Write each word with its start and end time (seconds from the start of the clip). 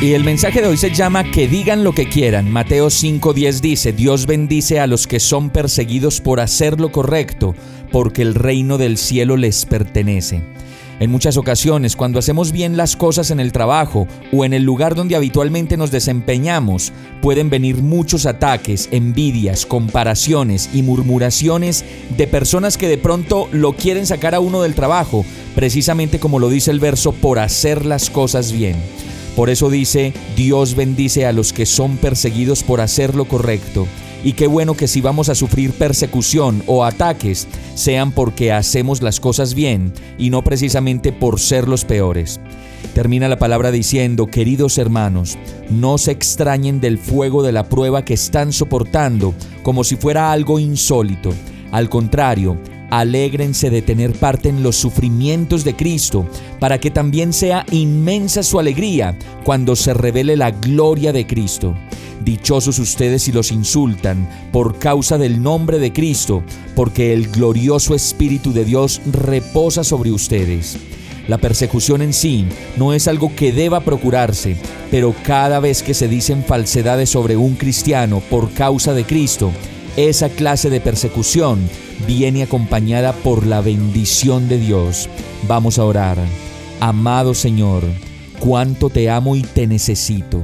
Y 0.00 0.12
el 0.12 0.24
mensaje 0.24 0.60
de 0.60 0.68
hoy 0.68 0.76
se 0.76 0.92
llama 0.92 1.24
Que 1.24 1.48
digan 1.48 1.82
lo 1.84 1.94
que 1.94 2.08
quieran. 2.08 2.50
Mateo 2.50 2.88
5:10 2.90 3.60
dice, 3.60 3.92
Dios 3.92 4.26
bendice 4.26 4.80
a 4.80 4.86
los 4.86 5.06
que 5.06 5.20
son 5.20 5.50
perseguidos 5.50 6.20
por 6.20 6.40
hacer 6.40 6.80
lo 6.80 6.92
correcto, 6.92 7.54
porque 7.90 8.22
el 8.22 8.34
reino 8.34 8.76
del 8.76 8.98
cielo 8.98 9.36
les 9.36 9.64
pertenece. 9.64 10.42
En 11.00 11.10
muchas 11.10 11.36
ocasiones, 11.36 11.96
cuando 11.96 12.18
hacemos 12.18 12.52
bien 12.52 12.76
las 12.76 12.96
cosas 12.96 13.30
en 13.30 13.40
el 13.40 13.50
trabajo 13.50 14.06
o 14.32 14.44
en 14.44 14.52
el 14.52 14.62
lugar 14.62 14.94
donde 14.94 15.16
habitualmente 15.16 15.76
nos 15.76 15.90
desempeñamos, 15.90 16.92
pueden 17.22 17.50
venir 17.50 17.82
muchos 17.82 18.26
ataques, 18.26 18.88
envidias, 18.92 19.64
comparaciones 19.64 20.70
y 20.72 20.82
murmuraciones 20.82 21.84
de 22.16 22.26
personas 22.26 22.76
que 22.78 22.88
de 22.88 22.98
pronto 22.98 23.48
lo 23.52 23.72
quieren 23.72 24.06
sacar 24.06 24.34
a 24.34 24.40
uno 24.40 24.62
del 24.62 24.74
trabajo, 24.74 25.24
precisamente 25.54 26.20
como 26.20 26.38
lo 26.38 26.48
dice 26.48 26.70
el 26.70 26.78
verso, 26.78 27.12
por 27.12 27.38
hacer 27.38 27.86
las 27.86 28.10
cosas 28.10 28.52
bien. 28.52 28.76
Por 29.36 29.50
eso 29.50 29.70
dice, 29.70 30.12
Dios 30.36 30.74
bendice 30.74 31.26
a 31.26 31.32
los 31.32 31.52
que 31.52 31.66
son 31.66 31.96
perseguidos 31.96 32.62
por 32.62 32.80
hacer 32.80 33.14
lo 33.14 33.24
correcto 33.24 33.86
y 34.24 34.32
qué 34.32 34.46
bueno 34.46 34.74
que 34.74 34.88
si 34.88 35.02
vamos 35.02 35.28
a 35.28 35.34
sufrir 35.34 35.72
persecución 35.72 36.62
o 36.66 36.84
ataques, 36.84 37.46
sean 37.74 38.10
porque 38.10 38.52
hacemos 38.52 39.02
las 39.02 39.20
cosas 39.20 39.54
bien 39.54 39.92
y 40.16 40.30
no 40.30 40.42
precisamente 40.42 41.12
por 41.12 41.38
ser 41.38 41.68
los 41.68 41.84
peores. 41.84 42.40
Termina 42.94 43.28
la 43.28 43.38
palabra 43.38 43.70
diciendo, 43.70 44.26
queridos 44.26 44.78
hermanos, 44.78 45.36
no 45.68 45.98
se 45.98 46.12
extrañen 46.12 46.80
del 46.80 46.98
fuego 46.98 47.42
de 47.42 47.52
la 47.52 47.68
prueba 47.68 48.04
que 48.04 48.14
están 48.14 48.52
soportando 48.52 49.34
como 49.62 49.84
si 49.84 49.96
fuera 49.96 50.32
algo 50.32 50.58
insólito. 50.58 51.30
Al 51.70 51.90
contrario, 51.90 52.56
alégrense 52.90 53.70
de 53.70 53.82
tener 53.82 54.12
parte 54.12 54.48
en 54.48 54.62
los 54.62 54.76
sufrimientos 54.76 55.64
de 55.64 55.74
Cristo, 55.74 56.26
para 56.60 56.78
que 56.78 56.90
también 56.90 57.32
sea 57.32 57.64
inmensa 57.70 58.42
su 58.42 58.58
alegría 58.58 59.16
cuando 59.44 59.76
se 59.76 59.94
revele 59.94 60.36
la 60.36 60.50
gloria 60.50 61.12
de 61.12 61.26
Cristo. 61.26 61.74
Dichosos 62.24 62.78
ustedes 62.78 63.22
si 63.22 63.32
los 63.32 63.52
insultan 63.52 64.28
por 64.50 64.78
causa 64.78 65.18
del 65.18 65.42
nombre 65.42 65.78
de 65.78 65.92
Cristo, 65.92 66.42
porque 66.74 67.12
el 67.12 67.28
glorioso 67.28 67.94
Espíritu 67.94 68.52
de 68.52 68.64
Dios 68.64 69.00
reposa 69.12 69.84
sobre 69.84 70.10
ustedes. 70.10 70.78
La 71.28 71.38
persecución 71.38 72.02
en 72.02 72.12
sí 72.12 72.46
no 72.76 72.92
es 72.92 73.08
algo 73.08 73.34
que 73.34 73.52
deba 73.52 73.80
procurarse, 73.80 74.56
pero 74.90 75.14
cada 75.22 75.58
vez 75.58 75.82
que 75.82 75.94
se 75.94 76.06
dicen 76.06 76.44
falsedades 76.44 77.10
sobre 77.10 77.36
un 77.36 77.54
cristiano 77.54 78.22
por 78.28 78.52
causa 78.52 78.92
de 78.92 79.04
Cristo, 79.04 79.50
esa 79.96 80.28
clase 80.28 80.70
de 80.70 80.80
persecución 80.80 81.60
viene 82.06 82.42
acompañada 82.42 83.12
por 83.12 83.46
la 83.46 83.60
bendición 83.60 84.48
de 84.48 84.58
Dios. 84.58 85.08
Vamos 85.48 85.78
a 85.78 85.84
orar. 85.84 86.18
Amado 86.80 87.34
Señor, 87.34 87.82
cuánto 88.40 88.90
te 88.90 89.10
amo 89.10 89.36
y 89.36 89.42
te 89.42 89.66
necesito. 89.66 90.42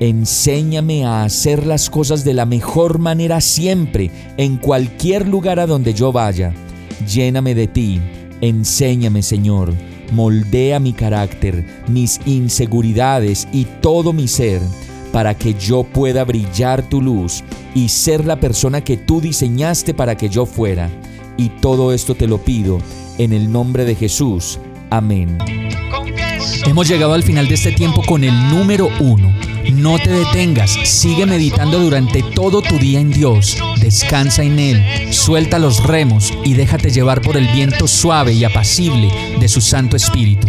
Enséñame 0.00 1.04
a 1.04 1.24
hacer 1.24 1.66
las 1.66 1.88
cosas 1.88 2.22
de 2.22 2.34
la 2.34 2.44
mejor 2.44 2.98
manera 2.98 3.40
siempre, 3.40 4.10
en 4.36 4.56
cualquier 4.58 5.26
lugar 5.26 5.58
a 5.58 5.66
donde 5.66 5.94
yo 5.94 6.12
vaya. 6.12 6.52
Lléname 7.06 7.54
de 7.54 7.66
ti. 7.66 8.00
Enséñame, 8.40 9.22
Señor. 9.22 9.72
Moldea 10.12 10.78
mi 10.78 10.92
carácter, 10.92 11.66
mis 11.88 12.20
inseguridades 12.26 13.48
y 13.52 13.64
todo 13.80 14.12
mi 14.12 14.28
ser, 14.28 14.60
para 15.16 15.32
que 15.32 15.54
yo 15.54 15.82
pueda 15.82 16.24
brillar 16.24 16.82
tu 16.82 17.00
luz 17.00 17.42
y 17.74 17.88
ser 17.88 18.26
la 18.26 18.38
persona 18.38 18.84
que 18.84 18.98
tú 18.98 19.22
diseñaste 19.22 19.94
para 19.94 20.14
que 20.14 20.28
yo 20.28 20.44
fuera. 20.44 20.90
Y 21.38 21.48
todo 21.48 21.94
esto 21.94 22.14
te 22.14 22.26
lo 22.26 22.36
pido 22.36 22.80
en 23.16 23.32
el 23.32 23.50
nombre 23.50 23.86
de 23.86 23.94
Jesús. 23.94 24.58
Amén. 24.90 25.38
Hemos 26.66 26.86
llegado 26.86 27.14
al 27.14 27.22
final 27.22 27.48
de 27.48 27.54
este 27.54 27.72
tiempo 27.72 28.02
con 28.02 28.24
el 28.24 28.50
número 28.50 28.90
uno. 29.00 29.32
No 29.72 29.98
te 29.98 30.10
detengas, 30.10 30.72
sigue 30.84 31.24
meditando 31.24 31.78
durante 31.78 32.22
todo 32.22 32.60
tu 32.60 32.76
día 32.76 33.00
en 33.00 33.10
Dios, 33.10 33.56
descansa 33.80 34.42
en 34.42 34.58
Él, 34.58 35.14
suelta 35.14 35.58
los 35.58 35.82
remos 35.82 36.30
y 36.44 36.52
déjate 36.52 36.90
llevar 36.90 37.22
por 37.22 37.38
el 37.38 37.48
viento 37.48 37.88
suave 37.88 38.34
y 38.34 38.44
apacible 38.44 39.10
de 39.40 39.48
su 39.48 39.62
Santo 39.62 39.96
Espíritu. 39.96 40.48